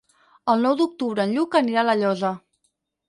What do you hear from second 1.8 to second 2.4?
a La Llosa.